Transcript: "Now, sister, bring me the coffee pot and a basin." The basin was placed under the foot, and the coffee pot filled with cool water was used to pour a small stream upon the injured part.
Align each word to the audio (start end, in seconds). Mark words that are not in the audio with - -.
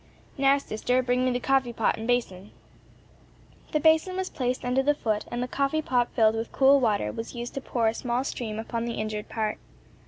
"Now, 0.35 0.57
sister, 0.57 1.03
bring 1.03 1.25
me 1.25 1.29
the 1.31 1.39
coffee 1.39 1.73
pot 1.73 1.95
and 1.95 2.05
a 2.05 2.07
basin." 2.07 2.49
The 3.71 3.79
basin 3.79 4.15
was 4.15 4.31
placed 4.31 4.65
under 4.65 4.81
the 4.81 4.95
foot, 4.95 5.25
and 5.29 5.43
the 5.43 5.47
coffee 5.47 5.83
pot 5.83 6.09
filled 6.15 6.33
with 6.33 6.51
cool 6.51 6.79
water 6.79 7.11
was 7.11 7.35
used 7.35 7.53
to 7.53 7.61
pour 7.61 7.87
a 7.87 7.93
small 7.93 8.23
stream 8.23 8.57
upon 8.57 8.85
the 8.85 8.95
injured 8.95 9.29
part. 9.29 9.59